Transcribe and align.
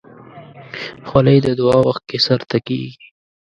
خولۍ 1.07 1.37
د 1.45 1.47
دعا 1.59 1.77
وخت 1.87 2.03
کې 2.09 2.17
سر 2.25 2.39
ته 2.49 2.57
کېږي. 2.67 2.91